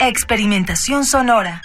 Experimentación 0.00 1.04
sonora. 1.04 1.60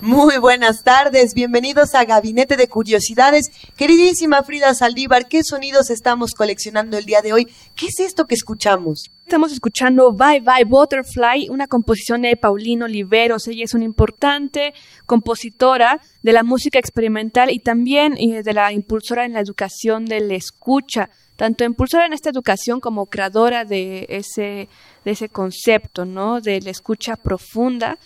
Muy 0.00 0.36
buenas 0.62 0.84
tardes, 0.84 1.34
bienvenidos 1.34 1.92
a 1.96 2.04
Gabinete 2.04 2.56
de 2.56 2.68
Curiosidades. 2.68 3.50
Queridísima 3.76 4.44
Frida 4.44 4.72
Saldívar, 4.74 5.26
¿qué 5.26 5.42
sonidos 5.42 5.90
estamos 5.90 6.34
coleccionando 6.34 6.96
el 6.96 7.04
día 7.04 7.20
de 7.20 7.32
hoy? 7.32 7.48
¿Qué 7.74 7.86
es 7.86 7.98
esto 7.98 8.26
que 8.26 8.36
escuchamos? 8.36 9.10
Estamos 9.24 9.50
escuchando 9.50 10.12
Bye 10.12 10.38
Bye 10.38 10.64
Butterfly, 10.64 11.48
una 11.48 11.66
composición 11.66 12.22
de 12.22 12.36
Paulino 12.36 12.84
Oliveros. 12.84 13.48
Ella 13.48 13.64
es 13.64 13.74
una 13.74 13.82
importante 13.82 14.72
compositora 15.04 16.00
de 16.22 16.32
la 16.32 16.44
música 16.44 16.78
experimental 16.78 17.50
y 17.50 17.58
también 17.58 18.16
eh, 18.16 18.44
de 18.44 18.52
la 18.52 18.72
impulsora 18.72 19.24
en 19.24 19.32
la 19.32 19.40
educación 19.40 20.04
de 20.04 20.20
la 20.20 20.34
escucha, 20.34 21.10
tanto 21.34 21.64
impulsora 21.64 22.06
en 22.06 22.12
esta 22.12 22.30
educación 22.30 22.78
como 22.78 23.06
creadora 23.06 23.64
de 23.64 24.06
ese, 24.10 24.68
de 25.04 25.10
ese 25.10 25.28
concepto, 25.28 26.04
¿no? 26.04 26.40
De 26.40 26.60
la 26.60 26.70
escucha 26.70 27.16
profunda 27.16 27.98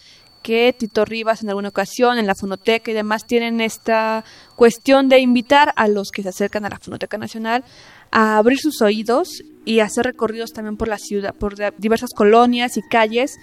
que 0.47 0.72
Tito 0.78 1.05
Rivas 1.05 1.42
en 1.42 1.48
alguna 1.48 1.70
ocasión 1.70 2.19
en 2.19 2.27
la 2.28 2.36
fonoteca 2.36 2.89
y 2.89 2.94
demás 2.94 3.27
tienen 3.27 3.61
esta 3.61 4.25
cuestión 4.55 5.08
de 5.08 5.19
invitar 5.19 5.72
a 5.75 5.88
los 5.88 6.12
que 6.12 6.22
se 6.22 6.28
acercan 6.28 6.64
a 6.64 6.69
la 6.69 6.78
Fonoteca 6.78 7.19
Nacional 7.19 7.64
a 8.12 8.36
abrir 8.36 8.61
sus 8.61 8.80
oídos 8.80 9.42
y 9.64 9.80
hacer 9.80 10.05
recorridos 10.05 10.53
también 10.53 10.77
por 10.77 10.86
la 10.86 10.98
ciudad, 10.98 11.34
por 11.34 11.56
diversas 11.78 12.11
colonias 12.14 12.77
y 12.77 12.83
calles 12.83 13.38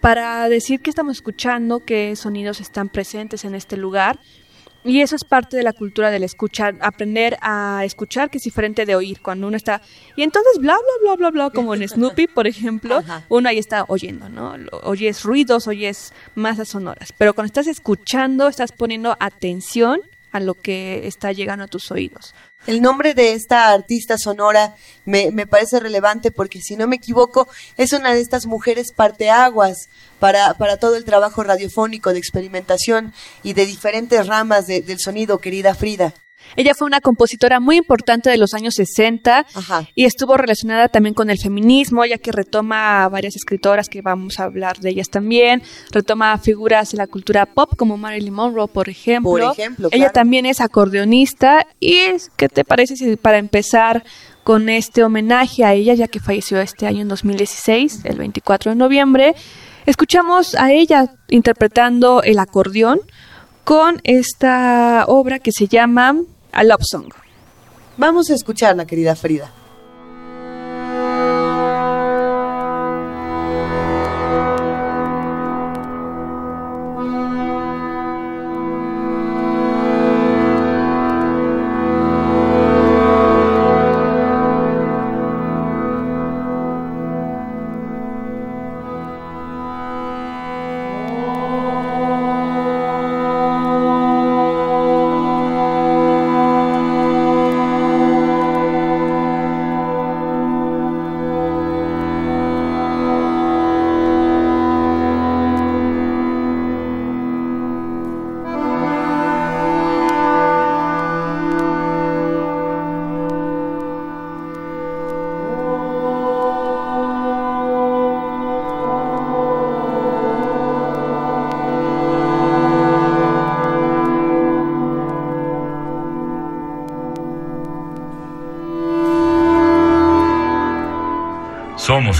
para 0.00 0.48
decir 0.48 0.80
qué 0.80 0.88
estamos 0.88 1.18
escuchando, 1.18 1.80
qué 1.80 2.16
sonidos 2.16 2.62
están 2.62 2.88
presentes 2.88 3.44
en 3.44 3.54
este 3.54 3.76
lugar. 3.76 4.18
Y 4.86 5.00
eso 5.00 5.16
es 5.16 5.24
parte 5.24 5.56
de 5.56 5.62
la 5.62 5.72
cultura 5.72 6.10
del 6.10 6.22
escuchar, 6.22 6.76
aprender 6.80 7.36
a 7.40 7.82
escuchar, 7.84 8.30
que 8.30 8.38
es 8.38 8.44
diferente 8.44 8.86
de 8.86 8.94
oír 8.94 9.20
cuando 9.20 9.48
uno 9.48 9.56
está. 9.56 9.82
Y 10.14 10.22
entonces, 10.22 10.58
bla, 10.58 10.74
bla, 10.74 11.16
bla, 11.16 11.16
bla, 11.16 11.30
bla, 11.30 11.50
como 11.50 11.74
en 11.74 11.86
Snoopy, 11.86 12.28
por 12.28 12.46
ejemplo, 12.46 12.98
Ajá. 12.98 13.24
uno 13.28 13.48
ahí 13.48 13.58
está 13.58 13.84
oyendo, 13.88 14.28
¿no? 14.28 14.54
Oyes 14.82 15.24
ruidos, 15.24 15.66
oyes 15.66 16.12
masas 16.34 16.68
sonoras. 16.68 17.12
Pero 17.18 17.34
cuando 17.34 17.46
estás 17.46 17.66
escuchando, 17.66 18.48
estás 18.48 18.72
poniendo 18.72 19.16
atención 19.18 20.00
a 20.36 20.40
lo 20.40 20.54
que 20.54 21.06
está 21.06 21.32
llegando 21.32 21.64
a 21.64 21.68
tus 21.68 21.90
oídos. 21.90 22.34
El 22.66 22.82
nombre 22.82 23.14
de 23.14 23.32
esta 23.32 23.68
artista 23.72 24.18
sonora 24.18 24.74
me, 25.04 25.30
me 25.30 25.46
parece 25.46 25.78
relevante 25.78 26.30
porque, 26.30 26.60
si 26.60 26.76
no 26.76 26.86
me 26.88 26.96
equivoco, 26.96 27.48
es 27.76 27.92
una 27.92 28.12
de 28.12 28.20
estas 28.20 28.46
mujeres 28.46 28.92
parteaguas 28.92 29.88
para, 30.18 30.54
para 30.54 30.76
todo 30.76 30.96
el 30.96 31.04
trabajo 31.04 31.42
radiofónico 31.44 32.12
de 32.12 32.18
experimentación 32.18 33.12
y 33.42 33.52
de 33.52 33.66
diferentes 33.66 34.26
ramas 34.26 34.66
de- 34.66 34.82
del 34.82 34.98
sonido, 34.98 35.38
querida 35.38 35.74
Frida. 35.74 36.12
Ella 36.54 36.74
fue 36.74 36.86
una 36.86 37.00
compositora 37.00 37.60
muy 37.60 37.76
importante 37.76 38.30
de 38.30 38.36
los 38.36 38.54
años 38.54 38.74
60 38.74 39.46
Ajá. 39.54 39.88
y 39.94 40.04
estuvo 40.04 40.36
relacionada 40.36 40.88
también 40.88 41.14
con 41.14 41.30
el 41.30 41.38
feminismo, 41.38 42.04
ya 42.04 42.18
que 42.18 42.32
retoma 42.32 43.04
a 43.04 43.08
varias 43.08 43.36
escritoras 43.36 43.88
que 43.88 44.02
vamos 44.02 44.38
a 44.38 44.44
hablar 44.44 44.78
de 44.78 44.90
ellas 44.90 45.08
también, 45.10 45.62
retoma 45.90 46.36
figuras 46.38 46.92
de 46.92 46.98
la 46.98 47.06
cultura 47.06 47.46
pop 47.46 47.74
como 47.76 47.96
Marilyn 47.96 48.32
Monroe, 48.32 48.68
por 48.68 48.88
ejemplo. 48.88 49.30
Por 49.30 49.42
ejemplo, 49.42 49.88
Ella 49.92 50.10
también 50.10 50.46
es 50.46 50.60
acordeonista 50.60 51.66
y 51.80 51.96
¿qué 52.36 52.48
te 52.48 52.64
parece 52.64 52.96
si 52.96 53.16
para 53.16 53.38
empezar 53.38 54.04
con 54.44 54.68
este 54.68 55.02
homenaje 55.02 55.64
a 55.64 55.74
ella, 55.74 55.94
ya 55.94 56.06
que 56.06 56.20
falleció 56.20 56.60
este 56.60 56.86
año 56.86 57.02
en 57.02 57.08
2016, 57.08 58.04
el 58.04 58.18
24 58.18 58.70
de 58.70 58.76
noviembre, 58.76 59.34
escuchamos 59.86 60.54
a 60.54 60.72
ella 60.72 61.10
interpretando 61.28 62.22
el 62.22 62.38
acordeón 62.38 63.00
con 63.64 64.00
esta 64.04 65.04
obra 65.08 65.40
que 65.40 65.50
se 65.50 65.66
llama 65.66 66.14
A 66.56 66.64
Love 66.64 66.84
Song. 66.90 67.12
Vamos 67.98 68.30
a 68.30 68.34
escucharla, 68.34 68.86
querida 68.86 69.14
Frida. 69.14 69.52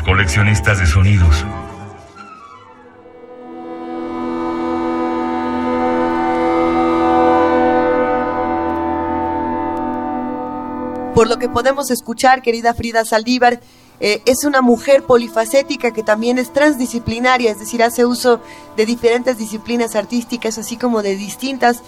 Coleccionistas 0.06 0.78
de 0.78 0.86
sonidos. 0.86 1.44
Por 11.12 11.28
lo 11.28 11.38
que 11.38 11.48
podemos 11.48 11.90
escuchar, 11.90 12.40
querida 12.40 12.72
Frida 12.72 13.04
Saldívar, 13.04 13.58
eh, 13.98 14.22
es 14.26 14.44
una 14.44 14.60
mujer 14.60 15.02
polifacética 15.02 15.90
que 15.90 16.04
también 16.04 16.38
es 16.38 16.52
transdisciplinaria, 16.52 17.50
es 17.50 17.58
decir, 17.58 17.82
hace 17.82 18.04
uso 18.04 18.40
de 18.76 18.86
diferentes 18.86 19.38
disciplinas 19.38 19.96
artísticas, 19.96 20.56
así 20.58 20.76
como 20.76 21.02
de 21.02 21.16
distintas 21.16 21.82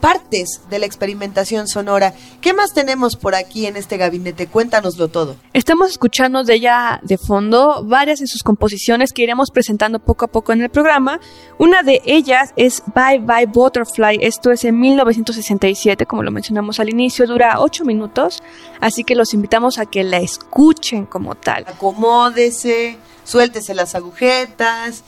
partes 0.00 0.60
de 0.70 0.78
la 0.78 0.86
experimentación 0.86 1.68
sonora. 1.68 2.14
¿Qué 2.40 2.52
más 2.52 2.72
tenemos 2.72 3.16
por 3.16 3.34
aquí 3.34 3.66
en 3.66 3.76
este 3.76 3.96
gabinete? 3.96 4.46
Cuéntanoslo 4.46 5.08
todo. 5.08 5.36
Estamos 5.52 5.90
escuchando 5.90 6.44
de 6.44 6.54
ella 6.54 7.00
de 7.02 7.18
fondo 7.18 7.84
varias 7.84 8.20
de 8.20 8.26
sus 8.26 8.42
composiciones 8.42 9.12
que 9.12 9.22
iremos 9.22 9.50
presentando 9.50 9.98
poco 9.98 10.26
a 10.26 10.28
poco 10.28 10.52
en 10.52 10.62
el 10.62 10.70
programa. 10.70 11.20
Una 11.58 11.82
de 11.82 12.02
ellas 12.04 12.52
es 12.56 12.82
Bye 12.94 13.20
Bye 13.20 13.46
Butterfly. 13.46 14.18
Esto 14.20 14.50
es 14.50 14.64
en 14.64 14.78
1967, 14.78 16.06
como 16.06 16.22
lo 16.22 16.30
mencionamos 16.30 16.80
al 16.80 16.88
inicio, 16.88 17.26
dura 17.26 17.60
ocho 17.60 17.84
minutos, 17.84 18.42
así 18.80 19.04
que 19.04 19.14
los 19.14 19.34
invitamos 19.34 19.78
a 19.78 19.86
que 19.86 20.04
la 20.04 20.18
escuchen 20.18 21.06
como 21.06 21.34
tal. 21.34 21.64
Acomódese, 21.66 22.98
suéltese 23.24 23.74
las 23.74 23.94
agujetas, 23.94 25.02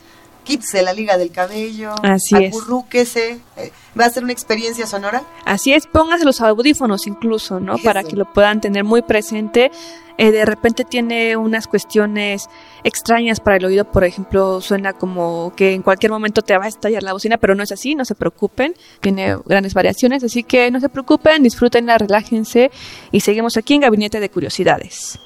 quítese 0.48 0.80
la 0.82 0.94
liga 0.94 1.18
del 1.18 1.30
cabello, 1.30 1.94
Así 2.02 2.34
es. 2.36 2.56
acurrúquese. 2.56 3.38
Eh, 3.58 3.70
¿Va 3.98 4.06
a 4.06 4.10
ser 4.10 4.24
una 4.24 4.32
experiencia 4.32 4.86
sonora? 4.86 5.22
Así 5.44 5.74
es, 5.74 5.86
póngase 5.86 6.24
los 6.24 6.40
audífonos 6.40 7.06
incluso, 7.06 7.60
¿no? 7.60 7.74
Eso. 7.74 7.84
Para 7.84 8.02
que 8.02 8.16
lo 8.16 8.32
puedan 8.32 8.60
tener 8.62 8.82
muy 8.82 9.02
presente. 9.02 9.70
Eh, 10.16 10.32
de 10.32 10.44
repente 10.44 10.84
tiene 10.84 11.36
unas 11.36 11.68
cuestiones 11.68 12.48
extrañas 12.82 13.38
para 13.38 13.58
el 13.58 13.64
oído, 13.66 13.84
por 13.84 14.02
ejemplo, 14.02 14.60
suena 14.60 14.92
como 14.94 15.52
que 15.54 15.74
en 15.74 15.82
cualquier 15.82 16.10
momento 16.10 16.42
te 16.42 16.56
va 16.58 16.64
a 16.64 16.68
estallar 16.68 17.04
la 17.04 17.12
bocina, 17.12 17.36
pero 17.36 17.54
no 17.54 17.62
es 17.62 17.70
así, 17.70 17.94
no 17.94 18.04
se 18.04 18.16
preocupen, 18.16 18.74
tiene 19.00 19.36
grandes 19.44 19.74
variaciones, 19.74 20.24
así 20.24 20.42
que 20.42 20.72
no 20.72 20.80
se 20.80 20.88
preocupen, 20.88 21.44
disfrútenla, 21.44 21.98
relájense 21.98 22.72
y 23.12 23.20
seguimos 23.20 23.56
aquí 23.58 23.74
en 23.74 23.82
Gabinete 23.82 24.18
de 24.18 24.28
Curiosidades. 24.28 25.20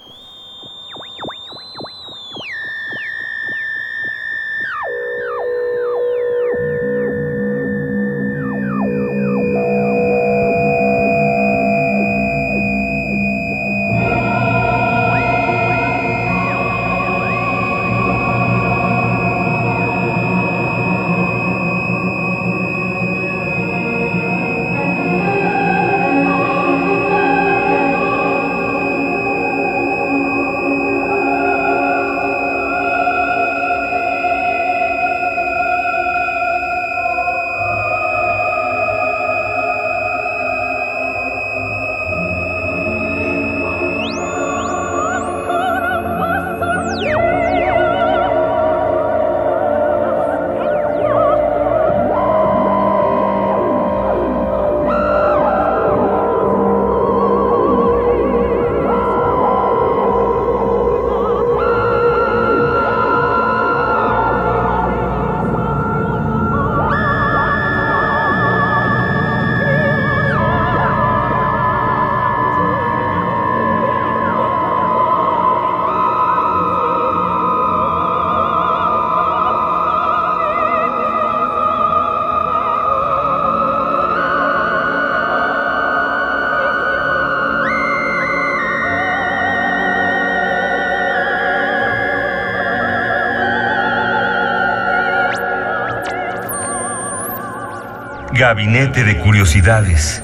Gabinete 98.43 99.05
de 99.05 99.21
Curiosidades. 99.21 100.21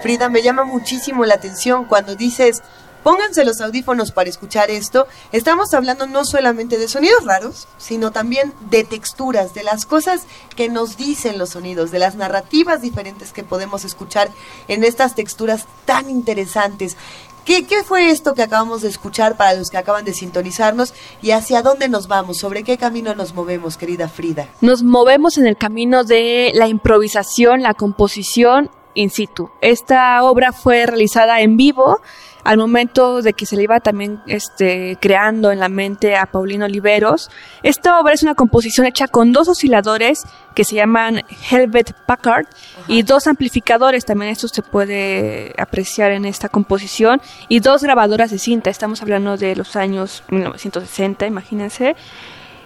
Frida, 0.00 0.30
me 0.30 0.40
llama 0.40 0.64
muchísimo 0.64 1.26
la 1.26 1.34
atención 1.34 1.84
cuando 1.84 2.16
dices, 2.16 2.62
pónganse 3.02 3.44
los 3.44 3.60
audífonos 3.60 4.12
para 4.12 4.30
escuchar 4.30 4.70
esto. 4.70 5.06
Estamos 5.32 5.74
hablando 5.74 6.06
no 6.06 6.24
solamente 6.24 6.78
de 6.78 6.88
sonidos 6.88 7.24
raros, 7.24 7.68
sino 7.78 8.10
también 8.10 8.52
de 8.70 8.84
texturas, 8.84 9.54
de 9.54 9.62
las 9.62 9.86
cosas 9.86 10.22
que 10.56 10.68
nos 10.68 10.96
dicen 10.96 11.38
los 11.38 11.50
sonidos, 11.50 11.90
de 11.90 11.98
las 11.98 12.16
narrativas 12.16 12.82
diferentes 12.82 13.32
que 13.32 13.44
podemos 13.44 13.84
escuchar 13.84 14.30
en 14.68 14.84
estas 14.84 15.14
texturas 15.14 15.66
tan 15.84 16.10
interesantes. 16.10 16.96
¿Qué, 17.44 17.66
¿Qué 17.66 17.82
fue 17.82 18.10
esto 18.10 18.34
que 18.34 18.42
acabamos 18.42 18.82
de 18.82 18.88
escuchar 18.88 19.36
para 19.36 19.54
los 19.54 19.68
que 19.68 19.76
acaban 19.76 20.04
de 20.04 20.14
sintonizarnos 20.14 20.94
y 21.22 21.32
hacia 21.32 21.62
dónde 21.62 21.88
nos 21.88 22.06
vamos? 22.06 22.38
¿Sobre 22.38 22.62
qué 22.62 22.78
camino 22.78 23.16
nos 23.16 23.34
movemos, 23.34 23.76
querida 23.76 24.08
Frida? 24.08 24.48
Nos 24.60 24.84
movemos 24.84 25.38
en 25.38 25.48
el 25.48 25.56
camino 25.56 26.04
de 26.04 26.52
la 26.54 26.68
improvisación, 26.68 27.62
la 27.62 27.74
composición 27.74 28.70
in 28.94 29.10
situ. 29.10 29.50
Esta 29.60 30.22
obra 30.24 30.52
fue 30.52 30.86
realizada 30.86 31.40
en 31.40 31.56
vivo 31.56 32.00
al 32.44 32.58
momento 32.58 33.22
de 33.22 33.32
que 33.34 33.46
se 33.46 33.56
le 33.56 33.62
iba 33.62 33.80
también 33.80 34.20
este, 34.26 34.96
creando 35.00 35.52
en 35.52 35.60
la 35.60 35.68
mente 35.68 36.16
a 36.16 36.26
Paulino 36.26 36.64
Oliveros. 36.64 37.30
Esta 37.62 38.00
obra 38.00 38.14
es 38.14 38.22
una 38.22 38.34
composición 38.34 38.86
hecha 38.86 39.06
con 39.06 39.32
dos 39.32 39.48
osciladores 39.48 40.24
que 40.54 40.64
se 40.64 40.74
llaman 40.74 41.22
Helvet 41.50 41.94
Packard 42.06 42.46
y 42.88 43.02
dos 43.02 43.26
amplificadores, 43.26 44.04
también 44.04 44.32
esto 44.32 44.48
se 44.48 44.62
puede 44.62 45.54
apreciar 45.56 46.10
en 46.10 46.24
esta 46.24 46.48
composición, 46.48 47.22
y 47.48 47.60
dos 47.60 47.82
grabadoras 47.82 48.30
de 48.30 48.38
cinta, 48.38 48.70
estamos 48.70 49.02
hablando 49.02 49.36
de 49.36 49.56
los 49.56 49.76
años 49.76 50.24
1960, 50.28 51.26
imagínense. 51.26 51.96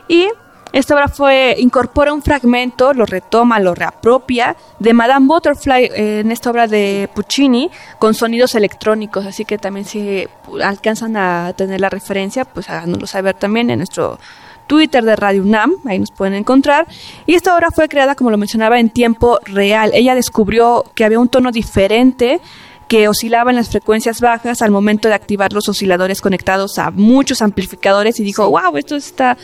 Y 0.08 0.28
esta 0.76 0.94
obra 0.94 1.08
fue, 1.08 1.56
incorpora 1.58 2.12
un 2.12 2.20
fragmento, 2.20 2.92
lo 2.92 3.06
retoma, 3.06 3.58
lo 3.60 3.74
reapropia 3.74 4.56
de 4.78 4.92
Madame 4.92 5.26
Butterfly 5.26 5.84
eh, 5.84 6.20
en 6.20 6.30
esta 6.30 6.50
obra 6.50 6.66
de 6.66 7.08
Puccini 7.14 7.70
con 7.98 8.12
sonidos 8.12 8.54
electrónicos, 8.54 9.24
así 9.24 9.46
que 9.46 9.56
también 9.56 9.86
si 9.86 10.28
alcanzan 10.62 11.16
a 11.16 11.54
tener 11.56 11.80
la 11.80 11.88
referencia, 11.88 12.44
pues 12.44 12.68
háganoslo 12.68 13.06
saber 13.06 13.34
también 13.36 13.70
en 13.70 13.78
nuestro 13.78 14.18
Twitter 14.66 15.02
de 15.02 15.16
Radio 15.16 15.44
UNAM, 15.44 15.76
ahí 15.86 15.98
nos 15.98 16.10
pueden 16.10 16.34
encontrar. 16.34 16.86
Y 17.24 17.36
esta 17.36 17.56
obra 17.56 17.68
fue 17.74 17.88
creada, 17.88 18.14
como 18.14 18.30
lo 18.30 18.36
mencionaba, 18.36 18.78
en 18.78 18.90
tiempo 18.90 19.38
real. 19.44 19.92
Ella 19.94 20.14
descubrió 20.14 20.84
que 20.94 21.06
había 21.06 21.20
un 21.20 21.28
tono 21.28 21.52
diferente 21.52 22.42
que 22.88 23.08
oscilaba 23.08 23.50
en 23.50 23.56
las 23.56 23.70
frecuencias 23.70 24.20
bajas 24.20 24.62
al 24.62 24.70
momento 24.70 25.08
de 25.08 25.14
activar 25.14 25.52
los 25.52 25.68
osciladores 25.68 26.20
conectados 26.20 26.78
a 26.78 26.90
muchos 26.90 27.42
amplificadores 27.42 28.20
y 28.20 28.24
dijo, 28.24 28.48
wow, 28.48 28.76
esto 28.76 28.94
está 28.94 29.36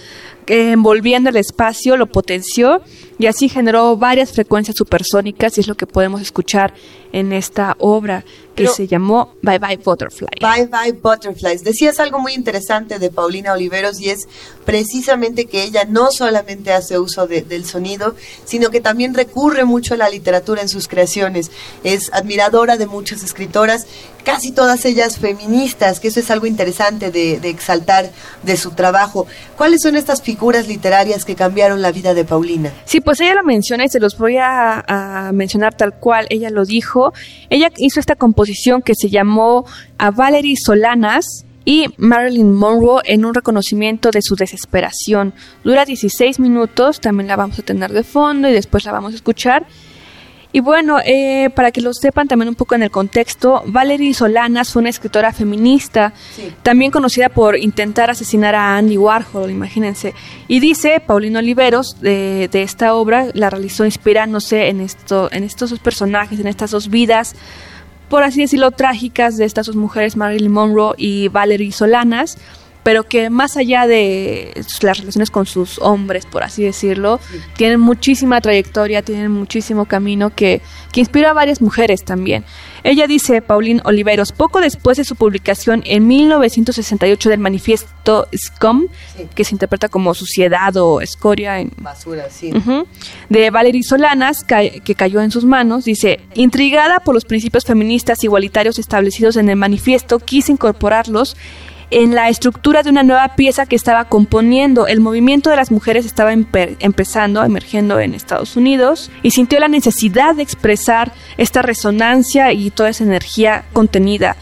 envolviendo 0.46 1.30
el 1.30 1.36
espacio, 1.36 1.96
lo 1.96 2.06
potenció 2.06 2.82
y 3.18 3.26
así 3.26 3.48
generó 3.48 3.96
varias 3.96 4.32
frecuencias 4.32 4.76
supersónicas 4.76 5.56
y 5.56 5.60
es 5.60 5.68
lo 5.68 5.76
que 5.76 5.86
podemos 5.86 6.20
escuchar 6.20 6.74
en 7.12 7.32
esta 7.32 7.76
obra 7.78 8.24
que 8.54 8.64
Pero- 8.64 8.74
se 8.74 8.86
llamó 8.86 9.34
Bye 9.42 9.58
Bye 9.58 9.76
Butterfly. 9.78 10.28
Bye 10.40 10.66
Bye 10.66 10.92
Butterflies. 10.92 11.62
Decías 11.62 12.00
algo 12.00 12.18
muy 12.18 12.32
interesante 12.34 12.98
de 12.98 13.10
Paulina 13.10 13.52
Oliveros 13.52 14.00
y 14.00 14.10
es 14.10 14.26
precisamente 14.64 15.44
que 15.46 15.62
ella 15.62 15.84
no 15.84 16.10
solamente 16.10 16.72
hace 16.72 16.98
uso 16.98 17.26
de- 17.26 17.42
del 17.42 17.64
sonido, 17.66 18.14
sino 18.44 18.70
que 18.70 18.80
también 18.80 19.14
recurre 19.14 19.64
mucho 19.64 19.94
a 19.94 19.96
la 19.98 20.08
literatura 20.08 20.62
en 20.62 20.68
sus 20.68 20.88
creaciones. 20.88 21.50
Es 21.84 22.10
admiradora 22.12 22.76
de 22.78 22.86
muchas 22.86 23.22
escritoras, 23.22 23.86
casi 24.24 24.52
todas 24.52 24.84
ellas 24.84 25.18
feministas, 25.18 26.00
que 26.00 26.08
eso 26.08 26.20
es 26.20 26.30
algo 26.30 26.46
interesante 26.46 27.10
de, 27.10 27.34
exaltar 27.48 28.10
de 28.42 28.56
su 28.56 28.70
trabajo. 28.72 29.26
¿Cuáles 29.56 29.82
son 29.82 29.96
estas 29.96 30.22
figuras 30.22 30.68
literarias 30.68 31.24
que 31.24 31.34
cambiaron 31.34 31.82
la 31.82 31.92
vida 31.92 32.14
de 32.14 32.24
Paulina? 32.24 32.72
Sí, 32.84 33.00
pues 33.00 33.20
ella 33.20 33.34
lo 33.34 33.44
menciona 33.44 33.84
y 33.84 33.88
se 33.88 34.00
los 34.00 34.16
voy 34.16 34.36
a, 34.36 34.84
a 34.86 35.32
mencionar 35.32 35.74
tal 35.74 35.94
cual 35.94 36.26
ella 36.30 36.50
lo 36.50 36.64
dijo. 36.64 37.12
Ella 37.50 37.70
hizo 37.76 38.00
esta 38.00 38.16
composición 38.16 38.82
que 38.82 38.94
se 38.94 39.10
llamó 39.10 39.66
A 39.98 40.10
Valerie 40.10 40.56
Solanas 40.56 41.44
y 41.64 41.86
Marilyn 41.96 42.52
Monroe 42.52 43.02
en 43.04 43.24
un 43.24 43.34
reconocimiento 43.34 44.10
de 44.10 44.20
su 44.22 44.34
desesperación. 44.34 45.32
Dura 45.64 45.84
16 45.84 46.40
minutos, 46.40 47.00
también 47.00 47.28
la 47.28 47.36
vamos 47.36 47.58
a 47.58 47.62
tener 47.62 47.92
de 47.92 48.02
fondo 48.02 48.48
y 48.48 48.52
después 48.52 48.84
la 48.84 48.92
vamos 48.92 49.12
a 49.12 49.16
escuchar. 49.16 49.66
Y 50.54 50.60
bueno, 50.60 50.98
eh, 51.04 51.48
para 51.54 51.70
que 51.72 51.80
lo 51.80 51.94
sepan 51.94 52.28
también 52.28 52.50
un 52.50 52.54
poco 52.54 52.74
en 52.74 52.82
el 52.82 52.90
contexto, 52.90 53.62
Valerie 53.66 54.12
Solanas 54.12 54.70
fue 54.70 54.80
una 54.80 54.90
escritora 54.90 55.32
feminista, 55.32 56.12
Sí. 56.36 56.52
también 56.62 56.90
conocida 56.90 57.30
por 57.30 57.56
intentar 57.56 58.10
asesinar 58.10 58.54
a 58.54 58.76
Andy 58.76 58.98
Warhol, 58.98 59.50
imagínense. 59.50 60.12
Y 60.48 60.60
dice 60.60 61.00
Paulino 61.00 61.38
Oliveros 61.38 62.00
de, 62.02 62.48
de 62.52 62.62
esta 62.62 62.94
obra, 62.94 63.28
la 63.32 63.48
realizó 63.48 63.86
inspirándose 63.86 64.68
en, 64.68 64.80
esto, 64.82 65.30
en 65.32 65.42
estos 65.44 65.70
dos 65.70 65.78
personajes, 65.78 66.38
en 66.38 66.46
estas 66.46 66.70
dos 66.70 66.90
vidas, 66.90 67.34
por 68.10 68.22
así 68.22 68.42
decirlo, 68.42 68.72
trágicas 68.72 69.38
de 69.38 69.46
estas 69.46 69.64
dos 69.66 69.76
mujeres, 69.76 70.16
Marilyn 70.16 70.52
Monroe 70.52 70.94
y 70.98 71.28
Valerie 71.28 71.72
Solanas. 71.72 72.36
Pero 72.82 73.04
que 73.04 73.30
más 73.30 73.56
allá 73.56 73.86
de 73.86 74.52
las 74.82 74.98
relaciones 74.98 75.30
con 75.30 75.46
sus 75.46 75.78
hombres, 75.78 76.26
por 76.26 76.42
así 76.42 76.64
decirlo, 76.64 77.20
tienen 77.56 77.80
muchísima 77.80 78.40
trayectoria, 78.40 79.02
tienen 79.02 79.30
muchísimo 79.30 79.86
camino 79.86 80.30
que, 80.34 80.60
que 80.92 81.00
inspira 81.00 81.30
a 81.30 81.32
varias 81.32 81.60
mujeres 81.60 82.04
también. 82.04 82.44
Ella 82.84 83.06
dice, 83.06 83.42
Pauline 83.42 83.80
Oliveros, 83.84 84.32
poco 84.32 84.60
después 84.60 84.96
de 84.96 85.04
su 85.04 85.14
publicación 85.14 85.82
en 85.86 86.08
1968 86.08 87.28
del 87.28 87.38
manifiesto 87.38 88.26
SCOM, 88.34 88.88
que 89.34 89.44
se 89.44 89.54
interpreta 89.54 89.88
como 89.88 90.14
suciedad 90.14 90.76
o 90.76 91.00
escoria 91.00 91.60
en 91.60 91.70
basura, 91.76 92.28
sí. 92.30 92.52
de 93.28 93.50
Valerie 93.50 93.84
Solanas, 93.84 94.44
que 94.44 94.94
cayó 94.96 95.20
en 95.20 95.30
sus 95.30 95.44
manos, 95.44 95.84
dice, 95.84 96.20
intrigada 96.34 97.00
por 97.00 97.14
los 97.14 97.24
principios 97.24 97.64
feministas 97.64 98.24
igualitarios 98.24 98.80
establecidos 98.80 99.36
en 99.36 99.48
el 99.48 99.56
manifiesto, 99.56 100.18
quise 100.18 100.50
incorporarlos 100.50 101.36
en 101.92 102.14
la 102.14 102.28
estructura 102.28 102.82
de 102.82 102.90
una 102.90 103.02
nueva 103.02 103.36
pieza 103.36 103.66
que 103.66 103.76
estaba 103.76 104.06
componiendo. 104.06 104.86
El 104.86 105.00
movimiento 105.00 105.50
de 105.50 105.56
las 105.56 105.70
mujeres 105.70 106.06
estaba 106.06 106.32
empezando, 106.32 107.44
emergiendo 107.44 108.00
en 108.00 108.14
Estados 108.14 108.56
Unidos 108.56 109.10
y 109.22 109.30
sintió 109.30 109.60
la 109.60 109.68
necesidad 109.68 110.34
de 110.34 110.42
expresar 110.42 111.12
esta 111.36 111.62
resonancia 111.62 112.52
y 112.52 112.70
toda 112.70 112.88
esa 112.88 113.04
energía 113.04 113.64
contenida. 113.72 114.36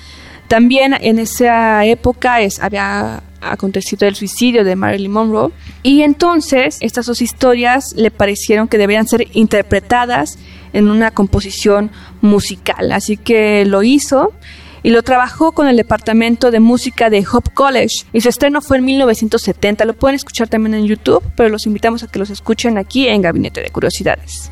También 0.49 0.95
en 1.01 1.19
esa 1.19 1.85
época 1.85 2.41
es, 2.41 2.61
había 2.61 3.23
acontecido 3.41 4.07
el 4.07 4.15
suicidio 4.15 4.65
de 4.65 4.77
Marilyn 4.77 5.13
Monroe 5.13 5.53
y 5.83 6.03
entonces 6.03 6.77
estas 6.81 7.07
dos 7.07 7.23
historias 7.23 7.95
le 7.97 8.11
parecieron 8.11 8.69
que 8.69 8.79
deberían 8.79 9.09
ser 9.09 9.27
interpretadas 9.33 10.39
en 10.73 10.89
una 10.89 11.11
composición 11.11 11.91
musical. 12.21 12.93
Así 12.93 13.17
que 13.17 13.65
lo 13.65 13.83
hizo 13.83 14.33
y 14.83 14.91
lo 14.91 15.03
trabajó 15.03 15.53
con 15.53 15.69
el 15.69 15.77
departamento 15.77 16.51
de 16.51 16.61
música 16.61 17.11
de 17.11 17.25
Hope 17.31 17.51
College 17.53 18.07
y 18.13 18.21
su 18.21 18.29
estreno 18.29 18.61
fue 18.61 18.79
en 18.79 18.85
1970. 18.85 19.85
Lo 19.85 19.95
pueden 19.95 20.17
escuchar 20.17 20.49
también 20.49 20.75
en 20.75 20.87
YouTube, 20.87 21.23
pero 21.37 21.49
los 21.49 21.67
invitamos 21.67 22.03
a 22.03 22.09
que 22.09 22.19
los 22.19 22.31
escuchen 22.31 22.79
aquí 22.79 23.09
en 23.09 23.23
Gabinete 23.23 23.63
de 23.63 23.71
Curiosidades. 23.71 24.51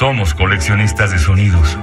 Somos 0.00 0.32
coleccionistas 0.32 1.10
de 1.10 1.18
sonidos. 1.18 1.76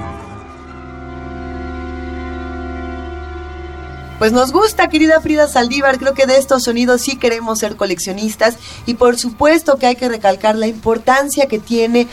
Pues 4.18 4.32
nos 4.32 4.50
gusta, 4.50 4.88
querida 4.88 5.20
Frida 5.20 5.46
Saldívar, 5.46 5.98
creo 5.98 6.14
que 6.14 6.26
de 6.26 6.36
estos 6.36 6.64
sonidos 6.64 7.00
sí 7.02 7.14
queremos 7.14 7.60
ser 7.60 7.76
coleccionistas 7.76 8.56
y 8.86 8.94
por 8.94 9.16
supuesto 9.16 9.76
que 9.76 9.86
hay 9.86 9.94
que 9.94 10.08
recalcar 10.08 10.56
la 10.56 10.66
importancia 10.66 11.46
que 11.46 11.60
tiene 11.60 12.08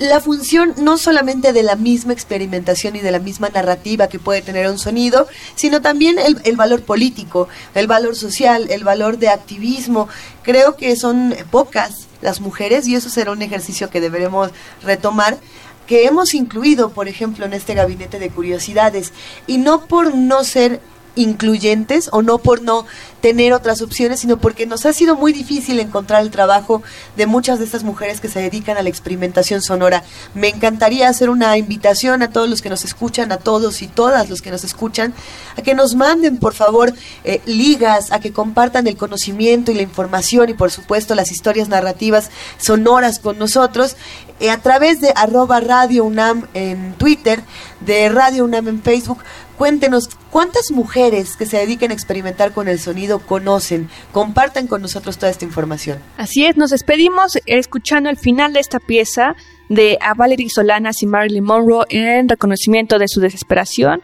la 0.00 0.18
función 0.18 0.74
no 0.78 0.96
solamente 0.96 1.52
de 1.52 1.62
la 1.62 1.76
misma 1.76 2.14
experimentación 2.14 2.96
y 2.96 3.00
de 3.00 3.10
la 3.10 3.18
misma 3.18 3.50
narrativa 3.50 4.08
que 4.08 4.18
puede 4.18 4.40
tener 4.40 4.66
un 4.68 4.78
sonido, 4.78 5.28
sino 5.54 5.82
también 5.82 6.16
el, 6.18 6.56
valor 6.56 6.82
político, 6.82 7.48
el 7.74 7.86
valor 7.86 8.16
social, 8.16 8.70
el 8.70 8.82
valor 8.82 9.18
de 9.18 9.28
activismo. 9.28 10.08
Creo 10.42 10.76
que 10.76 10.96
son 10.96 11.34
pocas 11.50 12.08
las 12.22 12.40
mujeres 12.40 12.88
y 12.88 12.94
eso 12.94 13.10
será 13.10 13.30
un 13.30 13.42
ejercicio 13.42 13.90
que 13.90 14.00
deberemos 14.00 14.50
retomar 14.82 15.38
que 15.86 16.06
hemos 16.06 16.32
incluido, 16.34 16.90
por 16.90 17.08
ejemplo, 17.08 17.44
en 17.44 17.52
este 17.52 17.74
gabinete 17.74 18.18
de 18.18 18.30
curiosidades, 18.30 19.12
y 19.46 19.58
no 19.58 19.86
por 19.86 20.14
no 20.14 20.44
ser 20.44 20.80
incluyentes 21.22 22.08
o 22.12 22.22
no 22.22 22.38
por 22.38 22.62
no 22.62 22.86
tener 23.20 23.52
otras 23.52 23.82
opciones, 23.82 24.20
sino 24.20 24.38
porque 24.38 24.66
nos 24.66 24.86
ha 24.86 24.92
sido 24.92 25.14
muy 25.14 25.32
difícil 25.32 25.78
encontrar 25.78 26.22
el 26.22 26.30
trabajo 26.30 26.82
de 27.16 27.26
muchas 27.26 27.58
de 27.58 27.66
estas 27.66 27.84
mujeres 27.84 28.20
que 28.20 28.28
se 28.28 28.40
dedican 28.40 28.76
a 28.76 28.82
la 28.82 28.88
experimentación 28.88 29.62
sonora. 29.62 30.02
Me 30.34 30.48
encantaría 30.48 31.08
hacer 31.08 31.28
una 31.30 31.56
invitación 31.56 32.22
a 32.22 32.30
todos 32.30 32.48
los 32.48 32.62
que 32.62 32.70
nos 32.70 32.84
escuchan, 32.84 33.30
a 33.32 33.36
todos 33.36 33.82
y 33.82 33.88
todas 33.88 34.30
los 34.30 34.42
que 34.42 34.50
nos 34.50 34.64
escuchan, 34.64 35.14
a 35.56 35.62
que 35.62 35.74
nos 35.74 35.94
manden, 35.94 36.38
por 36.38 36.54
favor, 36.54 36.92
eh, 37.24 37.40
ligas, 37.46 38.10
a 38.12 38.20
que 38.20 38.32
compartan 38.32 38.86
el 38.86 38.96
conocimiento 38.96 39.70
y 39.70 39.74
la 39.74 39.82
información 39.82 40.48
y, 40.48 40.54
por 40.54 40.70
supuesto, 40.70 41.14
las 41.14 41.30
historias 41.30 41.68
narrativas 41.68 42.30
sonoras 42.58 43.18
con 43.18 43.38
nosotros 43.38 43.96
eh, 44.40 44.50
a 44.50 44.58
través 44.58 45.00
de 45.00 45.12
arroba 45.14 45.60
Radio 45.60 46.04
UNAM 46.04 46.46
en 46.54 46.94
Twitter, 46.94 47.42
de 47.80 48.08
Radio 48.08 48.44
UNAM 48.44 48.68
en 48.68 48.82
Facebook. 48.82 49.18
Cuéntenos 49.60 50.08
cuántas 50.30 50.70
mujeres 50.70 51.36
que 51.36 51.44
se 51.44 51.58
dediquen 51.58 51.90
a 51.90 51.94
experimentar 51.94 52.52
con 52.52 52.66
el 52.66 52.78
sonido 52.78 53.18
conocen. 53.18 53.90
Compartan 54.10 54.66
con 54.66 54.80
nosotros 54.80 55.18
toda 55.18 55.30
esta 55.30 55.44
información. 55.44 55.98
Así 56.16 56.46
es, 56.46 56.56
nos 56.56 56.70
despedimos 56.70 57.36
escuchando 57.44 58.08
el 58.08 58.16
final 58.16 58.54
de 58.54 58.60
esta 58.60 58.80
pieza 58.80 59.36
de 59.68 59.98
a 60.00 60.14
Valerie 60.14 60.48
Solanas 60.48 61.02
y 61.02 61.06
Marilyn 61.06 61.44
Monroe 61.44 61.84
en 61.90 62.30
reconocimiento 62.30 62.98
de 62.98 63.06
su 63.06 63.20
desesperación. 63.20 64.00